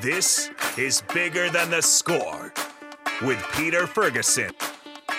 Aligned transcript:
This 0.00 0.50
is 0.76 1.02
Bigger 1.14 1.48
Than 1.48 1.70
the 1.70 1.80
Score 1.80 2.52
with 3.22 3.42
Peter 3.54 3.86
Ferguson 3.86 4.50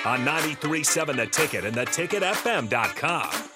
on 0.06 0.20
93.7 0.20 1.16
The 1.16 1.26
Ticket 1.26 1.66
and 1.66 1.76
theticketfm.com. 1.76 3.47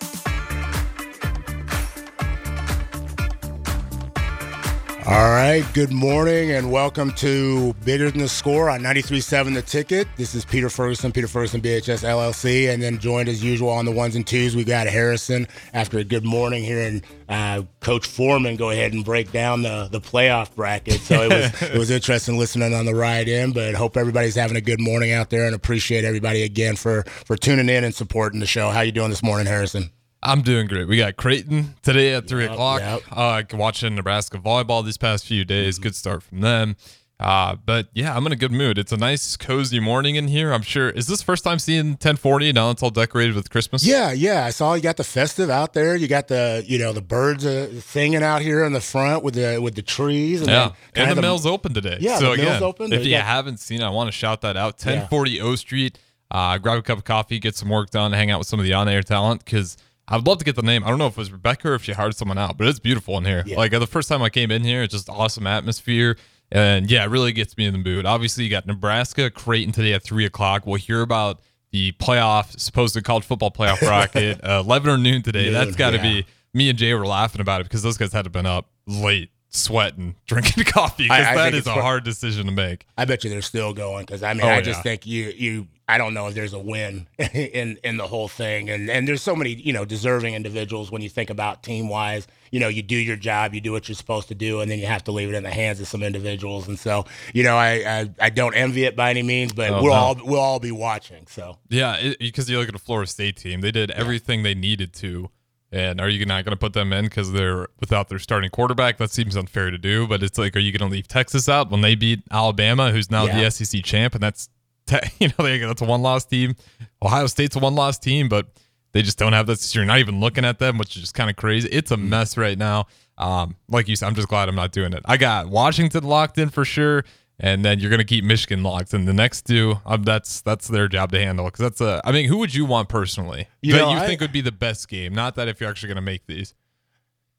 All 5.12 5.30
right, 5.30 5.66
good 5.74 5.92
morning 5.92 6.52
and 6.52 6.72
welcome 6.72 7.12
to 7.16 7.74
Bigger 7.84 8.10
Than 8.10 8.22
the 8.22 8.30
Score 8.30 8.70
on 8.70 8.80
93.7 8.80 9.54
The 9.54 9.62
Ticket. 9.62 10.08
This 10.16 10.34
is 10.34 10.46
Peter 10.46 10.70
Ferguson, 10.70 11.12
Peter 11.12 11.28
Ferguson 11.28 11.60
BHS 11.60 12.06
LLC, 12.06 12.74
and 12.74 12.82
then 12.82 12.98
joined 12.98 13.28
as 13.28 13.44
usual 13.44 13.72
on 13.72 13.84
the 13.84 13.92
ones 13.92 14.16
and 14.16 14.26
twos, 14.26 14.56
we 14.56 14.64
got 14.64 14.88
Harrison 14.88 15.50
after 15.74 15.98
a 15.98 16.06
good 16.06 16.24
morning 16.24 16.64
here 16.64 16.80
and 16.80 17.04
uh, 17.28 17.64
Coach 17.82 18.08
Foreman 18.08 18.56
go 18.56 18.70
ahead 18.70 18.94
and 18.94 19.04
break 19.04 19.34
down 19.34 19.64
the, 19.64 19.90
the 19.92 20.00
playoff 20.00 20.56
bracket. 20.56 21.02
So 21.02 21.24
it 21.24 21.30
was 21.30 21.62
it 21.72 21.78
was 21.78 21.92
interesting 21.92 22.38
listening 22.38 22.74
on 22.74 22.86
the 22.86 22.96
ride 22.96 23.28
in, 23.28 23.52
but 23.52 23.76
hope 23.76 23.98
everybody's 23.98 24.36
having 24.36 24.56
a 24.56 24.62
good 24.62 24.80
morning 24.80 25.12
out 25.12 25.30
there 25.30 25.46
and 25.46 25.54
appreciate 25.54 26.06
everybody 26.06 26.44
again 26.44 26.78
for, 26.78 27.04
for 27.26 27.36
tuning 27.36 27.68
in 27.68 27.84
and 27.84 27.94
supporting 27.94 28.40
the 28.40 28.48
show. 28.48 28.70
How 28.70 28.80
you 28.80 28.94
doing 28.94 29.10
this 29.10 29.24
morning, 29.24 29.46
Harrison? 29.46 29.92
I'm 30.24 30.42
doing 30.42 30.68
great. 30.68 30.88
We 30.88 30.98
got 30.98 31.16
Creighton 31.18 31.76
today 31.82 32.14
at 32.14 32.28
three 32.28 32.44
Yep, 32.44 32.52
o'clock. 32.54 32.82
yep. 32.82 33.02
Uh, 33.12 33.42
watching 33.54 33.96
Nebraska 33.96 34.38
volleyball 34.38 34.86
these 34.86 34.98
past 34.98 35.26
few 35.26 35.44
days. 35.46 35.76
Mm-hmm. 35.76 35.84
Good 35.84 35.96
start 35.96 36.22
from 36.24 36.42
them. 36.42 36.76
Uh, 37.20 37.56
but 37.68 37.88
yeah, 37.94 38.16
I'm 38.16 38.26
in 38.26 38.32
a 38.32 38.36
good 38.36 38.52
mood. 38.52 38.80
It's 38.80 38.92
a 38.92 38.98
nice, 38.98 39.38
cozy 39.38 39.80
morning 39.80 40.16
in 40.16 40.28
here. 40.28 40.52
I'm 40.52 40.64
sure. 40.64 40.90
Is 40.90 41.06
this 41.06 41.22
first 41.22 41.44
time 41.44 41.60
seeing 41.60 41.90
1040? 41.92 42.52
Now 42.54 42.72
it's 42.72 42.82
all 42.82 42.90
decorated 42.90 43.36
with 43.36 43.52
Christmas. 43.52 43.86
Yeah, 43.86 44.12
yeah. 44.12 44.44
I 44.46 44.50
saw 44.50 44.74
you 44.74 44.82
got 44.82 44.98
the 44.98 45.04
festive 45.04 45.48
out 45.52 45.74
there. 45.74 45.96
You 45.96 46.08
got 46.08 46.28
the 46.30 46.64
you 46.68 46.80
know 46.80 46.94
the 46.94 47.02
birds 47.02 47.46
uh, 47.46 47.80
singing 47.82 48.24
out 48.24 48.42
here 48.42 48.64
in 48.64 48.74
the 48.74 48.82
front 48.82 49.24
with 49.24 49.36
the 49.36 49.60
with 49.62 49.76
the 49.76 49.84
trees. 49.84 50.42
And 50.42 50.50
Yeah, 50.50 50.64
and 50.66 50.76
kinda 50.96 51.14
the 51.16 51.22
mill's 51.22 51.46
open 51.46 51.76
today. 51.76 51.98
Yeah, 52.00 52.18
so 52.18 52.32
the 52.32 52.38
mill's 52.38 52.48
again, 52.50 52.64
open. 52.64 52.92
if 52.94 53.06
you 53.06 53.12
got- 53.12 53.26
haven't 53.26 53.60
seen 53.60 53.82
it, 53.82 53.86
I 53.86 53.90
want 53.90 54.08
to 54.08 54.12
shout 54.12 54.42
that 54.42 54.58
out. 54.58 54.80
1040 54.84 55.42
O 55.42 55.56
Street. 55.56 56.00
Uh, 56.32 56.58
grab 56.58 56.80
a 56.80 56.82
cup 56.82 56.98
of 56.98 57.04
coffee, 57.04 57.38
get 57.40 57.56
some 57.56 57.70
work 57.70 57.90
done, 57.92 58.14
hang 58.14 58.32
out 58.32 58.40
with 58.40 58.48
some 58.48 58.58
of 58.60 58.64
the 58.66 58.74
on-air 58.74 59.04
talent 59.04 59.44
because 59.46 59.76
I 60.12 60.18
would 60.18 60.28
love 60.28 60.40
to 60.40 60.46
get 60.46 60.58
the 60.58 60.62
name. 60.62 60.84
I 60.84 60.90
don't 60.90 61.00
know 61.00 61.08
if 61.08 61.14
it 61.14 61.18
was 61.18 61.32
Rebecca 61.32 61.70
or 61.70 61.76
if 61.76 61.84
she 61.84 61.94
hired 61.94 62.16
someone 62.18 62.38
out, 62.38 62.58
but 62.58 62.68
it's 62.68 62.80
beautiful 62.80 63.18
in 63.18 63.24
here. 63.24 63.44
Yeah. 63.46 63.56
Like 63.56 63.74
uh, 63.74 63.80
the 63.80 63.88
first 63.88 64.10
time 64.10 64.22
I 64.22 64.30
came 64.30 64.52
in 64.52 64.62
here, 64.62 64.84
it's 64.84 64.94
just 64.94 65.10
awesome 65.10 65.48
atmosphere. 65.48 66.18
And 66.52 66.92
yeah, 66.92 67.06
it 67.06 67.10
really 67.10 67.32
gets 67.32 67.56
me 67.56 67.66
in 67.66 67.72
the 67.72 67.80
mood. 67.80 68.06
Obviously, 68.06 68.44
you 68.44 68.50
got 68.50 68.68
Nebraska, 68.68 69.32
Creighton 69.32 69.72
today 69.72 69.94
at 69.94 70.04
three 70.04 70.26
o'clock. 70.26 70.66
We'll 70.66 70.76
hear 70.76 71.02
about 71.02 71.40
the 71.72 71.94
playoff, 71.94 72.60
supposed 72.60 72.94
to 72.96 73.02
college 73.02 73.24
football 73.24 73.52
playoff 73.52 73.80
bracket, 73.80 74.44
uh, 74.44 74.62
11 74.66 74.90
or 74.90 74.98
noon 74.98 75.22
today. 75.22 75.50
That's 75.50 75.78
got 75.78 75.92
to 75.92 75.98
yeah. 75.98 76.04
be 76.04 76.26
me 76.54 76.70
and 76.70 76.78
Jay 76.78 76.94
were 76.94 77.08
laughing 77.08 77.40
about 77.40 77.62
it 77.62 77.64
because 77.64 77.82
those 77.82 77.98
guys 77.98 78.12
had 78.12 78.26
to 78.26 78.30
been 78.30 78.46
up 78.46 78.70
late, 78.86 79.30
sweating, 79.52 80.16
drinking 80.28 80.64
coffee 80.64 81.04
because 81.04 81.36
that 81.36 81.54
is 81.54 81.68
a 81.68 81.74
hard 81.74 82.04
decision 82.04 82.46
to 82.48 82.52
make. 82.52 82.88
I 82.98 83.06
bet 83.06 83.24
you 83.24 83.30
they're 83.30 83.42
still 83.42 83.74
going 83.74 84.06
because 84.06 84.24
I 84.24 84.34
mean 84.34 84.44
Oh, 84.46 84.50
I 84.50 84.62
just 84.62 84.82
think 84.82 85.06
you 85.06 85.26
you 85.36 85.68
I 85.90 85.98
don't 85.98 86.14
know 86.14 86.28
if 86.28 86.34
there's 86.36 86.54
a 86.54 86.60
win 86.60 87.06
in 87.34 87.78
in 87.84 87.98
the 87.98 88.08
whole 88.08 88.30
thing 88.30 88.70
and 88.70 88.90
and 88.90 89.06
there's 89.08 89.22
so 89.22 89.36
many 89.36 89.52
you 89.54 89.74
know 89.74 89.84
deserving 89.84 90.34
individuals 90.36 90.90
when 90.90 91.02
you 91.02 91.10
think 91.10 91.30
about 91.30 91.64
team 91.64 91.90
wise 91.90 92.28
you 92.50 92.62
know 92.62 92.70
you 92.70 92.82
do 92.82 92.96
your 92.96 93.18
job 93.18 93.54
you 93.54 93.60
do 93.60 93.74
what 93.74 93.90
you're 93.90 93.96
supposed 93.96 94.30
to 94.30 94.36
do 94.36 94.62
and 94.62 94.72
then 94.72 94.80
you 94.80 94.86
have 94.86 95.04
to 95.04 95.12
leave 95.12 95.28
it 95.28 95.36
in 95.36 95.44
the 95.44 95.52
hands 95.52 95.82
of 95.82 95.88
some 95.90 96.02
individuals 96.02 96.70
and 96.70 96.80
so 96.80 97.04
you 97.34 97.44
know 97.44 97.58
I 97.58 97.72
I, 98.00 98.10
I 98.22 98.30
don't 98.30 98.54
envy 98.54 98.86
it 98.86 98.96
by 98.96 99.10
any 99.10 99.24
means 99.24 99.52
but 99.52 99.70
Oh, 99.72 99.84
we'll 99.84 99.92
no. 99.94 100.00
all 100.00 100.16
we'll 100.24 100.40
all 100.40 100.60
be 100.62 100.72
watching 100.72 101.28
so 101.28 101.58
Yeah, 101.68 102.14
because 102.22 102.50
you 102.50 102.58
look 102.58 102.70
at 102.70 102.74
the 102.74 102.80
Florida 102.80 103.10
State 103.12 103.36
team, 103.36 103.60
they 103.60 103.72
did 103.72 103.92
everything 103.92 104.44
they 104.44 104.56
needed 104.56 104.94
to. 104.96 105.30
And 105.74 106.02
are 106.02 106.10
you 106.10 106.26
not 106.26 106.44
going 106.44 106.52
to 106.52 106.60
put 106.60 106.74
them 106.74 106.92
in 106.92 107.06
because 107.06 107.32
they're 107.32 107.68
without 107.80 108.10
their 108.10 108.20
starting 108.20 108.50
quarterback? 108.50 108.98
That 108.98 109.10
seems 109.10 109.38
unfair 109.38 109.72
to 109.72 109.78
do. 109.78 110.06
But 110.06 110.22
it's 110.22 110.38
like, 110.38 110.56
are 110.56 110.60
you 110.60 110.72
going 110.78 110.90
to 110.90 110.94
leave 110.94 111.08
Texas 111.08 111.48
out 111.48 111.72
when 111.72 111.80
they 111.82 111.96
beat 111.96 112.24
Alabama, 112.30 112.92
who's 112.92 113.10
now 113.10 113.26
Yeah. 113.26 113.44
the 113.44 113.52
SEC 113.52 113.82
champ, 113.84 114.14
and 114.14 114.22
that's 114.22 114.50
you 115.20 115.28
know 115.30 115.46
they, 115.46 115.60
that's 115.60 115.82
a 115.82 115.86
one 115.86 116.02
loss 116.02 116.26
team. 116.26 116.56
Ohio 117.02 117.28
State's 117.28 117.56
a 117.56 117.60
one 117.60 117.76
loss 117.76 117.98
team, 117.98 118.28
but 118.28 118.48
they 118.92 119.02
just 119.02 119.18
don't 119.18 119.32
have 119.32 119.48
that. 119.48 119.74
You're 119.74 119.86
not 119.86 120.00
even 120.00 120.20
looking 120.20 120.44
at 120.44 120.60
them, 120.60 120.78
which 120.78 120.96
is 120.98 121.04
just 121.04 121.14
kind 121.14 121.30
of 121.30 121.38
crazy. 121.38 121.70
It's 121.70 121.92
a 121.92 121.98
mess 121.98 122.36
right 122.38 122.58
now. 122.58 122.88
Um, 123.18 123.56
like 123.70 123.88
you 123.88 123.96
said, 123.96 124.08
I'm 124.08 124.16
just 124.16 124.28
glad 124.28 124.50
I'm 124.50 124.56
not 124.56 124.72
doing 124.74 124.92
it. 124.92 125.02
I 125.06 125.16
got 125.16 125.48
Washington 125.48 126.04
locked 126.04 126.38
in 126.38 126.50
for 126.50 126.66
sure, 126.66 127.06
and 127.42 127.66
then 127.66 127.80
you're 127.80 127.90
gonna 127.92 128.06
keep 128.06 128.24
Michigan 128.24 128.64
locked 128.64 128.94
And 128.94 129.06
The 129.08 129.14
next 129.14 129.46
two, 129.46 129.76
um, 129.86 130.04
that's 130.04 130.40
that's 130.42 130.68
their 130.70 130.88
job 130.88 131.12
to 131.12 131.20
handle. 131.20 131.46
Because 131.46 131.60
that's 131.60 131.82
a. 131.82 132.00
I 132.06 132.14
mean, 132.14 132.30
who 132.30 132.38
would 132.38 132.54
you 132.56 132.64
want 132.66 132.88
personally 132.88 133.48
You 133.62 133.74
that 133.74 133.80
know, 133.80 133.92
you 133.92 133.98
I- 133.98 134.06
think 134.08 134.22
would 134.22 134.32
be 134.32 134.42
the 134.42 134.52
best 134.54 134.88
game? 134.88 135.14
Not 135.14 135.36
that 135.36 135.50
if 135.50 135.60
you're 135.60 135.70
actually 135.70 135.90
gonna 135.90 136.02
make 136.02 136.26
these. 136.28 136.54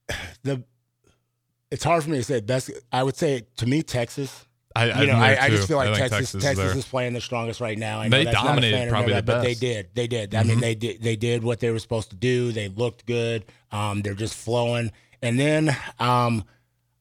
the 0.42 0.64
it's 1.70 1.84
hard 1.84 2.04
for 2.04 2.10
me 2.10 2.18
to 2.18 2.24
say 2.24 2.40
best 2.40 2.70
I 2.92 3.02
would 3.02 3.16
say 3.16 3.46
to 3.56 3.66
me 3.66 3.82
Texas 3.82 4.44
I, 4.74 5.02
you 5.02 5.06
know, 5.06 5.14
I, 5.14 5.36
I 5.38 5.50
just 5.50 5.68
feel 5.68 5.76
like 5.76 5.90
I 5.90 6.08
Texas, 6.08 6.34
is 6.34 6.42
Texas, 6.42 6.64
there. 6.64 6.76
is 6.78 6.86
playing 6.86 7.12
the 7.12 7.20
strongest 7.20 7.60
right 7.60 7.76
now. 7.76 8.00
I 8.00 8.08
know 8.08 8.16
They 8.16 8.24
that's 8.24 8.34
not 8.36 8.44
a 8.44 8.48
dominated 8.48 8.88
probably 8.88 9.12
that, 9.12 9.26
the 9.26 9.32
but 9.32 9.42
they 9.42 9.52
did. 9.54 9.90
They 9.92 10.06
did. 10.06 10.34
I 10.34 10.44
mean, 10.44 10.60
they 10.60 10.74
did. 10.74 11.02
They 11.02 11.14
did 11.14 11.44
what 11.44 11.60
they 11.60 11.70
were 11.70 11.78
supposed 11.78 12.08
to 12.08 12.16
do. 12.16 12.52
They 12.52 12.68
looked 12.68 13.04
good. 13.04 13.44
Um, 13.70 14.00
they're 14.00 14.14
just 14.14 14.34
flowing. 14.34 14.90
And 15.20 15.38
then, 15.38 15.76
um, 16.00 16.44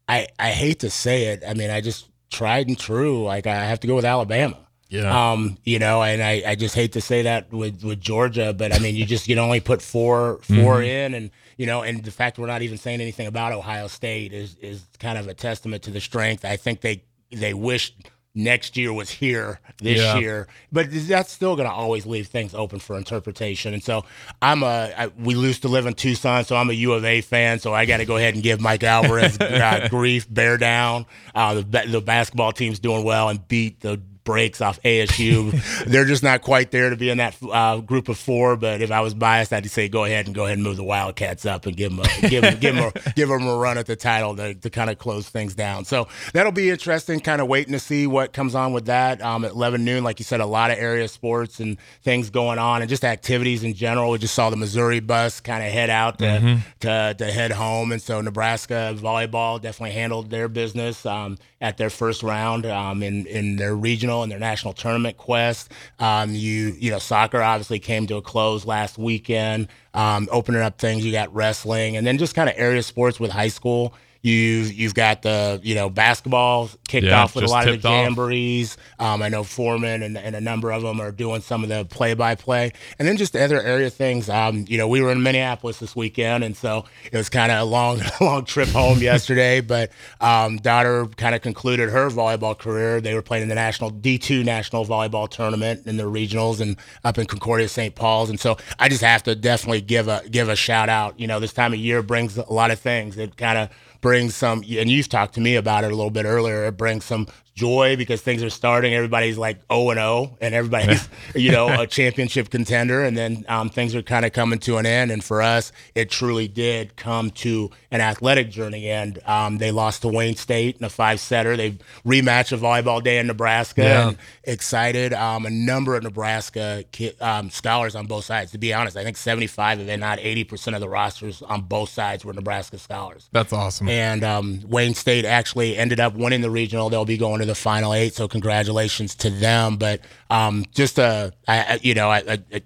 I 0.09 0.27
I 0.37 0.51
hate 0.51 0.79
to 0.79 0.89
say 0.89 1.27
it. 1.27 1.43
I 1.47 1.53
mean, 1.53 1.69
I 1.69 1.79
just 1.79 2.09
tried 2.31 2.67
and 2.67 2.77
true. 2.77 3.23
Like 3.23 3.45
I 3.47 3.65
have 3.65 3.79
to 3.81 3.87
go 3.87 3.95
with 3.95 4.05
Alabama. 4.05 4.57
Yeah. 4.89 5.31
Um, 5.31 5.57
you 5.63 5.79
know, 5.79 6.03
and 6.03 6.21
I, 6.21 6.43
I 6.45 6.55
just 6.55 6.75
hate 6.75 6.91
to 6.93 7.01
say 7.01 7.21
that 7.21 7.53
with, 7.53 7.81
with 7.81 8.01
Georgia, 8.01 8.51
but 8.53 8.73
I 8.75 8.79
mean, 8.79 8.95
you 8.95 9.05
just 9.05 9.25
you 9.27 9.35
can 9.35 9.43
only 9.43 9.61
put 9.61 9.81
four 9.81 10.39
4 10.43 10.55
Mm-hmm. 10.55 10.83
in, 10.83 11.13
and 11.13 11.31
you 11.55 11.65
know, 11.65 11.81
and 11.81 12.03
the 12.03 12.11
fact 12.11 12.37
we're 12.37 12.47
not 12.47 12.61
even 12.61 12.77
saying 12.77 12.99
anything 12.99 13.27
about 13.27 13.53
Ohio 13.53 13.87
State 13.87 14.33
is 14.33 14.55
is 14.55 14.85
kind 14.99 15.17
of 15.17 15.29
a 15.29 15.33
testament 15.33 15.83
to 15.83 15.91
the 15.91 16.01
strength. 16.01 16.43
I 16.43 16.57
think 16.57 16.81
they 16.81 17.03
they 17.31 17.53
wish 17.53 17.93
next 18.33 18.77
year 18.77 18.93
was 18.93 19.09
here 19.09 19.59
this 19.79 19.99
Yeah. 19.99 20.17
year, 20.19 20.47
but 20.71 20.87
that's 20.91 21.31
still 21.31 21.55
going 21.55 21.67
to 21.67 21.73
always 21.73 22.05
leave 22.05 22.27
things 22.27 22.53
open 22.53 22.79
for 22.79 22.97
interpretation. 22.97 23.73
And 23.73 23.83
so 23.83 24.05
I'm 24.41 24.63
a 24.63 24.93
I, 24.97 25.07
we 25.19 25.35
used 25.35 25.63
to 25.63 25.67
live 25.67 25.85
in 25.85 25.93
Tucson, 25.93 26.45
so 26.45 26.55
I'm 26.55 26.69
a 26.69 26.73
U 26.73 26.93
of 26.93 27.03
A 27.03 27.21
fan. 27.21 27.59
So 27.59 27.73
I 27.73 27.85
got 27.85 27.97
to 27.97 28.05
go 28.05 28.17
ahead 28.17 28.33
and 28.35 28.41
give 28.43 28.61
Mike 28.61 28.83
Alvarez 28.83 29.37
uh, 29.41 29.87
grief, 29.89 30.27
bear 30.33 30.57
down. 30.57 31.05
Uh, 31.35 31.55
the 31.55 31.83
the 31.87 32.01
basketball 32.01 32.51
team's 32.53 32.79
doing 32.79 33.03
well 33.03 33.27
and 33.29 33.45
beat 33.47 33.81
the 33.81 34.01
breaks 34.23 34.61
off 34.61 34.81
ASU. 34.83 35.85
They're 35.85 36.05
just 36.05 36.23
not 36.23 36.41
quite 36.41 36.71
there 36.71 36.89
to 36.89 36.95
be 36.95 37.09
in 37.09 37.17
that 37.17 37.35
uh, 37.41 37.77
group 37.77 38.09
of 38.09 38.17
four. 38.17 38.55
But 38.55 38.81
if 38.81 38.91
I 38.91 39.01
was 39.01 39.13
biased, 39.13 39.53
I'd 39.53 39.69
say 39.69 39.89
go 39.89 40.05
ahead 40.05 40.25
and 40.25 40.35
go 40.35 40.45
ahead 40.45 40.57
and 40.57 40.63
move 40.63 40.77
the 40.77 40.83
Wildcats 40.83 41.45
up 41.45 41.65
and 41.65 41.75
give 41.75 41.95
them 41.95 41.99
a, 42.23 42.29
give 42.29 42.41
them, 42.41 42.59
give 42.59 42.75
them 42.75 42.91
a, 42.93 43.11
give 43.11 43.29
them 43.29 43.47
a 43.47 43.55
run 43.55 43.77
at 43.77 43.85
the 43.85 43.95
title 43.95 44.35
to, 44.35 44.53
to 44.53 44.69
kind 44.69 44.89
of 44.89 44.97
close 44.97 45.29
things 45.29 45.55
down. 45.55 45.85
So 45.85 46.07
that'll 46.33 46.51
be 46.51 46.69
interesting. 46.69 47.19
Kind 47.19 47.41
of 47.41 47.47
waiting 47.47 47.73
to 47.73 47.79
see 47.79 48.07
what 48.07 48.33
comes 48.33 48.55
on 48.55 48.73
with 48.73 48.85
that. 48.85 49.21
Um, 49.21 49.45
at 49.45 49.51
11 49.51 49.83
noon, 49.83 50.03
like 50.03 50.19
you 50.19 50.25
said, 50.25 50.39
a 50.39 50.45
lot 50.45 50.71
of 50.71 50.77
area 50.77 51.07
sports 51.07 51.59
and 51.59 51.77
things 52.03 52.29
going 52.29 52.59
on, 52.59 52.81
and 52.81 52.89
just 52.89 53.03
activities 53.03 53.63
in 53.63 53.73
general. 53.73 54.11
We 54.11 54.17
just 54.17 54.35
saw 54.35 54.49
the 54.49 54.55
Missouri 54.55 54.99
bus 54.99 55.39
kind 55.39 55.63
of 55.63 55.71
head 55.71 55.89
out 55.89 56.19
to, 56.19 56.59
to 56.81 57.15
to 57.17 57.31
head 57.31 57.51
home, 57.51 57.91
and 57.91 58.01
so 58.01 58.21
Nebraska 58.21 58.95
volleyball 58.97 59.61
definitely 59.61 59.91
handled 59.91 60.29
their 60.29 60.47
business 60.47 61.05
um, 61.05 61.37
at 61.59 61.77
their 61.77 61.89
first 61.89 62.23
round 62.23 62.65
um, 62.65 63.03
in 63.03 63.25
in 63.25 63.55
their 63.55 63.75
regional 63.75 64.10
and 64.23 64.31
their 64.31 64.39
national 64.39 64.73
tournament 64.73 65.17
quest. 65.17 65.71
Um, 65.99 66.31
you 66.31 66.75
you 66.77 66.91
know 66.91 66.99
soccer 66.99 67.41
obviously 67.41 67.79
came 67.79 68.07
to 68.07 68.17
a 68.17 68.21
close 68.21 68.65
last 68.65 68.97
weekend, 68.97 69.67
um, 69.93 70.27
opening 70.31 70.61
up 70.61 70.77
things. 70.77 71.05
You 71.05 71.11
got 71.11 71.33
wrestling, 71.33 71.95
and 71.97 72.05
then 72.05 72.17
just 72.17 72.35
kind 72.35 72.49
of 72.49 72.55
area 72.57 72.83
sports 72.83 73.19
with 73.19 73.31
high 73.31 73.47
school. 73.47 73.93
You've 74.21 74.73
you've 74.73 74.93
got 74.95 75.23
the 75.23 75.59
you 75.63 75.75
know 75.75 75.89
basketball 75.89 76.69
kicked 76.87 77.07
Yeah, 77.07 77.13
off 77.13 77.35
with 77.35 77.45
a 77.45 77.47
lot 77.47 77.67
of 77.67 77.71
the 77.71 77.77
jamborees. 77.77 78.77
Um, 78.99 79.21
I 79.23 79.29
know 79.29 79.43
Foreman 79.43 80.03
and, 80.03 80.17
and 80.17 80.35
a 80.35 80.41
number 80.41 80.71
of 80.71 80.83
them 80.83 81.01
are 81.01 81.11
doing 81.11 81.41
some 81.41 81.63
of 81.63 81.69
the 81.69 81.85
play 81.85 82.13
by 82.13 82.35
play, 82.35 82.73
and 82.99 83.07
then 83.07 83.17
just 83.17 83.33
the 83.33 83.43
other 83.43 83.61
area 83.61 83.89
things. 83.89 84.29
Um, 84.29 84.65
you 84.67 84.77
know, 84.77 84.87
we 84.89 85.01
were 85.01 85.11
in 85.11 85.23
Minneapolis 85.23 85.79
this 85.79 85.95
weekend, 85.95 86.43
and 86.43 86.55
so 86.57 86.85
it 87.11 87.17
was 87.17 87.29
kind 87.29 87.51
of 87.51 87.59
a 87.61 87.63
long 87.63 88.01
long 88.21 88.45
trip 88.45 88.69
home 88.69 88.99
yesterday. 89.01 89.61
But 89.61 89.91
um, 90.21 90.57
daughter 90.57 91.07
kind 91.17 91.35
of 91.35 91.41
concluded 91.41 91.89
her 91.89 92.09
volleyball 92.09 92.57
career. 92.59 93.01
They 93.01 93.15
were 93.15 93.23
playing 93.23 93.43
in 93.43 93.49
the 93.49 93.55
national 93.55 93.89
D 93.91 94.17
two 94.19 94.43
national 94.43 94.85
volleyball 94.85 95.29
tournament 95.29 95.87
in 95.87 95.97
the 95.97 96.03
regionals 96.03 96.61
and 96.61 96.77
up 97.05 97.17
in 97.17 97.25
Concordia, 97.25 97.69
St. 97.69 97.95
Paul's, 97.95 98.29
and 98.29 98.39
so 98.39 98.57
I 98.79 98.89
just 98.89 99.01
have 99.01 99.23
to 99.23 99.35
definitely 99.35 99.81
give 99.81 100.07
a 100.09 100.21
give 100.29 100.49
a 100.49 100.55
shout 100.55 100.89
out. 100.89 101.19
You 101.19 101.27
know, 101.27 101.39
this 101.39 101.53
time 101.53 101.73
of 101.73 101.79
year 101.79 102.03
brings 102.03 102.37
a 102.37 102.51
lot 102.53 102.71
of 102.71 102.79
things. 102.79 103.17
It 103.17 103.37
kind 103.37 103.57
of 103.57 103.69
brings 104.01 104.35
some, 104.35 104.59
and 104.59 104.89
you've 104.89 105.09
talked 105.09 105.35
to 105.35 105.41
me 105.41 105.55
about 105.55 105.83
it 105.83 105.91
a 105.91 105.95
little 105.95 106.11
bit 106.11 106.25
earlier. 106.25 106.65
It 106.65 106.77
brings 106.77 107.05
some 107.05 107.27
joy 107.53 107.95
because 107.95 108.21
things 108.21 108.41
are 108.43 108.49
starting. 108.49 108.93
Everybody's 108.93 109.37
like 109.37 109.57
0 109.71 109.89
and 109.91 109.97
0, 109.99 110.37
and 110.41 110.55
everybody's, 110.55 111.07
you 111.35 111.51
know, 111.51 111.81
a 111.81 111.87
championship 111.87 112.49
contender. 112.49 113.03
And 113.03 113.15
then 113.17 113.45
um, 113.47 113.69
things 113.69 113.93
are 113.93 114.01
kind 114.01 114.25
of 114.25 114.33
coming 114.33 114.59
to 114.59 114.77
an 114.77 114.85
end. 114.85 115.11
And 115.11 115.23
for 115.23 115.41
us, 115.41 115.71
it 115.93 116.09
truly 116.09 116.47
did 116.47 116.95
come 116.95 117.29
to 117.31 117.69
an 117.91 118.01
athletic 118.01 118.49
journey 118.49 118.89
end. 118.89 119.19
Um, 119.25 119.57
they 119.57 119.71
lost 119.71 120.01
to 120.03 120.07
Wayne 120.07 120.35
State 120.35 120.77
in 120.77 120.83
a 120.85 120.89
five 120.89 121.19
setter. 121.19 121.55
They 121.55 121.71
rematch 122.05 122.51
of 122.51 122.61
volleyball 122.61 123.03
day 123.03 123.19
in 123.19 123.27
Nebraska. 123.27 123.83
Yeah. 123.83 124.07
And 124.09 124.17
excited. 124.43 125.13
Um, 125.13 125.45
a 125.45 125.49
number 125.49 125.95
of 125.95 126.03
Nebraska 126.03 126.83
ki- 126.91 127.13
um, 127.19 127.49
scholars 127.49 127.95
on 127.95 128.07
both 128.07 128.25
sides. 128.25 128.51
To 128.51 128.57
be 128.57 128.73
honest, 128.73 128.97
I 128.97 129.03
think 129.03 129.17
75 129.17 129.81
of 129.81 129.89
it, 129.89 129.97
not 129.97 130.19
80% 130.19 130.73
of 130.73 130.79
the 130.79 130.89
rosters 130.89 131.41
on 131.41 131.61
both 131.61 131.89
sides 131.89 132.25
were 132.25 132.33
Nebraska 132.33 132.77
scholars. 132.77 133.29
That's 133.31 133.53
awesome. 133.53 133.87
And 133.91 134.23
um, 134.23 134.61
Wayne 134.67 134.93
State 134.93 135.25
actually 135.25 135.75
ended 135.75 135.99
up 135.99 136.15
winning 136.15 136.39
the 136.39 136.49
regional. 136.49 136.89
They'll 136.89 137.03
be 137.03 137.17
going 137.17 137.41
to 137.41 137.45
the 137.45 137.53
final 137.53 137.93
eight, 137.93 138.13
so 138.13 138.25
congratulations 138.25 139.15
to 139.15 139.29
them. 139.29 139.75
But 139.75 139.99
um, 140.29 140.63
just 140.73 140.97
a, 140.97 141.33
I, 141.45 141.77
you 141.83 141.93
know, 141.93 142.09
I, 142.09 142.39
I, 142.53 142.61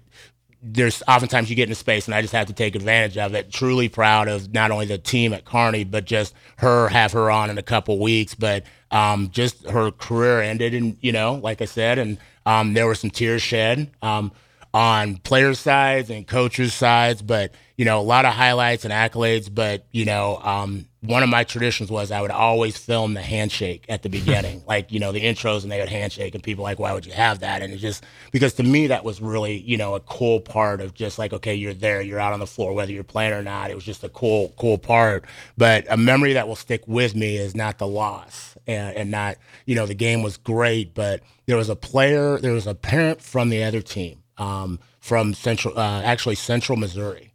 there's 0.62 1.02
oftentimes 1.08 1.50
you 1.50 1.56
get 1.56 1.64
into 1.64 1.74
space, 1.74 2.06
and 2.06 2.14
I 2.14 2.22
just 2.22 2.32
have 2.32 2.46
to 2.46 2.52
take 2.52 2.76
advantage 2.76 3.18
of 3.18 3.34
it. 3.34 3.50
Truly 3.50 3.88
proud 3.88 4.28
of 4.28 4.54
not 4.54 4.70
only 4.70 4.86
the 4.86 4.98
team 4.98 5.32
at 5.32 5.44
Kearney, 5.44 5.82
but 5.82 6.04
just 6.04 6.32
her 6.58 6.86
have 6.90 7.10
her 7.10 7.28
on 7.28 7.50
in 7.50 7.58
a 7.58 7.62
couple 7.62 7.98
weeks. 7.98 8.36
But 8.36 8.62
um, 8.92 9.28
just 9.32 9.66
her 9.68 9.90
career 9.90 10.40
ended, 10.40 10.74
and 10.74 10.96
you 11.00 11.10
know, 11.10 11.34
like 11.34 11.60
I 11.60 11.64
said, 11.64 11.98
and 11.98 12.18
um, 12.46 12.74
there 12.74 12.86
were 12.86 12.94
some 12.94 13.10
tears 13.10 13.42
shed 13.42 13.90
um, 14.00 14.30
on 14.72 15.16
players' 15.16 15.58
sides 15.58 16.08
and 16.08 16.24
coaches' 16.24 16.72
sides, 16.72 17.20
but 17.20 17.50
you 17.76 17.84
know, 17.84 18.00
a 18.00 18.02
lot 18.02 18.24
of 18.24 18.32
highlights 18.32 18.84
and 18.84 18.92
accolades. 18.92 19.54
But 19.54 19.86
you 19.92 20.04
know, 20.04 20.38
um, 20.42 20.86
one 21.02 21.22
of 21.22 21.28
my 21.28 21.44
traditions 21.44 21.90
was 21.90 22.10
I 22.10 22.20
would 22.20 22.30
always 22.30 22.76
film 22.76 23.14
the 23.14 23.22
handshake 23.22 23.84
at 23.88 24.02
the 24.02 24.08
beginning, 24.18 24.62
like 24.66 24.92
you 24.92 24.98
know 24.98 25.12
the 25.12 25.20
intros, 25.20 25.62
and 25.62 25.70
they 25.70 25.78
would 25.78 25.88
handshake, 25.88 26.34
and 26.34 26.42
people 26.42 26.64
like, 26.64 26.78
why 26.78 26.92
would 26.92 27.06
you 27.06 27.12
have 27.12 27.40
that? 27.40 27.62
And 27.62 27.72
it 27.72 27.78
just 27.78 28.04
because 28.32 28.54
to 28.54 28.62
me 28.62 28.86
that 28.88 29.04
was 29.04 29.20
really 29.20 29.58
you 29.58 29.76
know 29.76 29.94
a 29.94 30.00
cool 30.00 30.40
part 30.40 30.80
of 30.80 30.94
just 30.94 31.18
like 31.18 31.32
okay, 31.32 31.54
you're 31.54 31.74
there, 31.74 32.00
you're 32.00 32.20
out 32.20 32.32
on 32.32 32.40
the 32.40 32.46
floor, 32.46 32.72
whether 32.72 32.92
you're 32.92 33.04
playing 33.04 33.32
or 33.32 33.42
not. 33.42 33.70
It 33.70 33.74
was 33.74 33.84
just 33.84 34.04
a 34.04 34.08
cool 34.08 34.54
cool 34.56 34.78
part. 34.78 35.24
But 35.56 35.86
a 35.90 35.96
memory 35.96 36.32
that 36.32 36.48
will 36.48 36.56
stick 36.56 36.82
with 36.86 37.14
me 37.14 37.36
is 37.36 37.54
not 37.54 37.78
the 37.78 37.86
loss, 37.86 38.56
and, 38.66 38.96
and 38.96 39.10
not 39.10 39.36
you 39.66 39.74
know 39.74 39.86
the 39.86 39.94
game 39.94 40.22
was 40.22 40.36
great, 40.38 40.94
but 40.94 41.20
there 41.46 41.56
was 41.56 41.68
a 41.68 41.76
player, 41.76 42.38
there 42.38 42.52
was 42.52 42.66
a 42.66 42.74
parent 42.74 43.20
from 43.20 43.50
the 43.50 43.62
other 43.62 43.80
team, 43.82 44.22
um, 44.38 44.80
from 45.00 45.34
Central, 45.34 45.78
uh, 45.78 46.02
actually 46.02 46.34
Central 46.34 46.78
Missouri. 46.78 47.32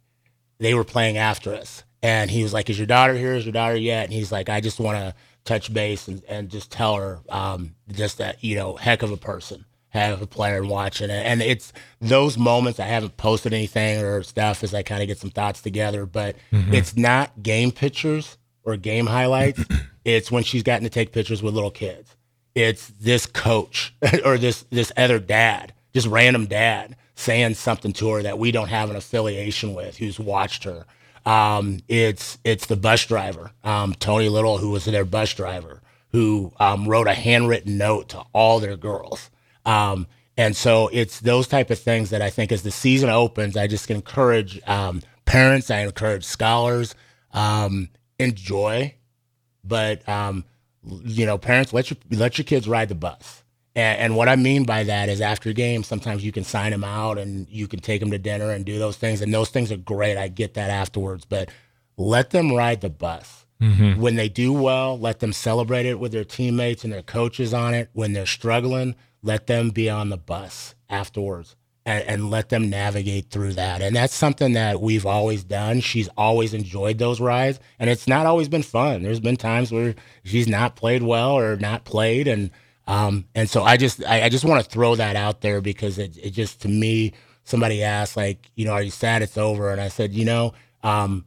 They 0.62 0.74
were 0.74 0.84
playing 0.84 1.18
after 1.18 1.52
us 1.52 1.82
and 2.02 2.30
he 2.30 2.42
was 2.42 2.52
like, 2.52 2.68
"Is 2.68 2.78
your 2.78 2.86
daughter 2.86 3.14
here? 3.14 3.34
Is 3.34 3.44
your 3.44 3.52
daughter 3.52 3.76
yet?" 3.76 4.04
And 4.04 4.12
he's 4.12 4.32
like, 4.32 4.48
"I 4.48 4.60
just 4.60 4.80
want 4.80 4.98
to 4.98 5.14
touch 5.44 5.72
base 5.72 6.08
and, 6.08 6.22
and 6.28 6.50
just 6.50 6.70
tell 6.70 6.96
her 6.96 7.20
um, 7.28 7.74
just 7.90 8.18
that 8.18 8.42
you 8.42 8.56
know, 8.56 8.76
heck 8.76 9.02
of 9.02 9.12
a 9.12 9.16
person, 9.16 9.64
heck 9.90 10.12
of 10.12 10.22
a 10.22 10.26
player, 10.26 10.58
and 10.58 10.68
watching 10.68 11.10
it." 11.10 11.24
And 11.24 11.40
it's 11.40 11.72
those 12.00 12.36
moments. 12.36 12.80
I 12.80 12.86
haven't 12.86 13.16
posted 13.16 13.54
anything 13.54 14.02
or 14.02 14.22
stuff 14.22 14.64
as 14.64 14.74
I 14.74 14.82
kind 14.82 15.00
of 15.00 15.08
get 15.08 15.18
some 15.18 15.30
thoughts 15.30 15.62
together, 15.62 16.04
but 16.04 16.36
mm-hmm. 16.50 16.74
it's 16.74 16.96
not 16.96 17.42
game 17.42 17.70
pictures 17.70 18.36
or 18.64 18.76
game 18.76 19.06
highlights. 19.06 19.64
it's 20.04 20.32
when 20.32 20.42
she's 20.42 20.64
gotten 20.64 20.84
to 20.84 20.90
take 20.90 21.12
pictures 21.12 21.42
with 21.42 21.54
little 21.54 21.70
kids. 21.70 22.16
It's 22.54 22.88
this 23.00 23.26
coach 23.26 23.94
or 24.24 24.38
this 24.38 24.64
this 24.70 24.90
other 24.96 25.20
dad, 25.20 25.72
just 25.94 26.08
random 26.08 26.46
dad, 26.46 26.96
saying 27.14 27.54
something 27.54 27.92
to 27.92 28.10
her 28.10 28.22
that 28.22 28.38
we 28.38 28.50
don't 28.50 28.68
have 28.68 28.90
an 28.90 28.96
affiliation 28.96 29.74
with, 29.74 29.98
who's 29.98 30.18
watched 30.18 30.64
her 30.64 30.86
um, 31.24 31.80
it's 31.88 32.38
it's 32.44 32.66
the 32.66 32.76
bus 32.76 33.06
driver, 33.06 33.52
um, 33.62 33.94
Tony 33.94 34.28
Little, 34.28 34.58
who 34.58 34.70
was 34.70 34.84
their 34.84 35.04
bus 35.04 35.32
driver, 35.34 35.80
who 36.10 36.52
um, 36.58 36.88
wrote 36.88 37.06
a 37.06 37.14
handwritten 37.14 37.78
note 37.78 38.08
to 38.10 38.24
all 38.32 38.58
their 38.58 38.76
girls. 38.76 39.30
Um, 39.64 40.06
and 40.36 40.56
so 40.56 40.88
it's 40.92 41.20
those 41.20 41.46
type 41.46 41.70
of 41.70 41.78
things 41.78 42.10
that 42.10 42.22
I 42.22 42.30
think 42.30 42.50
as 42.50 42.62
the 42.62 42.70
season 42.70 43.10
opens, 43.10 43.56
I 43.56 43.66
just 43.66 43.90
encourage 43.90 44.60
um, 44.66 45.02
parents, 45.24 45.70
I 45.70 45.80
encourage 45.80 46.24
scholars, 46.24 46.94
um, 47.32 47.90
enjoy, 48.18 48.94
but 49.62 50.02
you 51.04 51.26
know, 51.26 51.38
parents 51.38 51.72
let 51.72 51.90
your 51.90 51.98
let 52.10 52.38
your 52.38 52.44
kids 52.44 52.66
ride 52.66 52.88
the 52.88 52.96
bus. 52.96 53.44
And, 53.74 53.98
and, 53.98 54.16
what 54.16 54.28
I 54.28 54.36
mean 54.36 54.64
by 54.64 54.84
that 54.84 55.08
is 55.08 55.20
after 55.20 55.52
games, 55.52 55.86
sometimes 55.86 56.24
you 56.24 56.32
can 56.32 56.44
sign 56.44 56.72
them 56.72 56.84
out 56.84 57.16
and 57.16 57.48
you 57.48 57.66
can 57.66 57.80
take 57.80 58.00
them 58.00 58.10
to 58.10 58.18
dinner 58.18 58.50
and 58.50 58.64
do 58.64 58.78
those 58.78 58.96
things. 58.96 59.22
And 59.22 59.32
those 59.32 59.48
things 59.48 59.72
are 59.72 59.78
great. 59.78 60.18
I 60.18 60.28
get 60.28 60.54
that 60.54 60.70
afterwards, 60.70 61.24
but 61.24 61.48
let 61.96 62.30
them 62.30 62.52
ride 62.52 62.82
the 62.82 62.90
bus. 62.90 63.46
Mm-hmm. 63.60 64.00
When 64.00 64.16
they 64.16 64.28
do 64.28 64.52
well, 64.52 64.98
let 64.98 65.20
them 65.20 65.32
celebrate 65.32 65.86
it 65.86 65.98
with 65.98 66.12
their 66.12 66.24
teammates 66.24 66.84
and 66.84 66.92
their 66.92 67.02
coaches 67.02 67.54
on 67.54 67.74
it. 67.74 67.88
When 67.92 68.12
they're 68.12 68.26
struggling, 68.26 68.96
let 69.22 69.46
them 69.46 69.70
be 69.70 69.88
on 69.88 70.10
the 70.10 70.16
bus 70.16 70.74
afterwards 70.90 71.56
and, 71.84 72.04
and 72.04 72.30
let 72.30 72.48
them 72.48 72.70
navigate 72.70 73.30
through 73.30 73.54
that. 73.54 73.82
And 73.82 73.94
that's 73.94 74.14
something 74.14 74.52
that 74.52 74.80
we've 74.80 75.06
always 75.06 75.44
done. 75.44 75.80
She's 75.80 76.08
always 76.16 76.54
enjoyed 76.54 76.98
those 76.98 77.20
rides, 77.20 77.60
and 77.78 77.90
it's 77.90 78.08
not 78.08 78.26
always 78.26 78.48
been 78.48 78.62
fun. 78.62 79.02
There's 79.02 79.20
been 79.20 79.36
times 79.36 79.72
where 79.72 79.94
she's 80.24 80.48
not 80.48 80.76
played 80.76 81.02
well 81.02 81.32
or 81.32 81.56
not 81.56 81.84
played, 81.84 82.28
and 82.28 82.50
um, 82.86 83.26
and 83.34 83.48
so 83.48 83.62
I 83.62 83.76
just 83.76 84.04
I, 84.04 84.24
I 84.24 84.28
just 84.28 84.44
want 84.44 84.62
to 84.64 84.70
throw 84.70 84.96
that 84.96 85.16
out 85.16 85.40
there 85.40 85.60
because 85.60 85.98
it, 85.98 86.16
it 86.16 86.30
just 86.30 86.62
to 86.62 86.68
me 86.68 87.12
somebody 87.44 87.82
asked 87.82 88.16
like 88.16 88.50
you 88.54 88.64
know 88.64 88.72
are 88.72 88.82
you 88.82 88.90
sad 88.90 89.22
it's 89.22 89.38
over 89.38 89.70
and 89.70 89.80
I 89.80 89.88
said 89.88 90.12
you 90.12 90.24
know 90.24 90.54
um, 90.82 91.24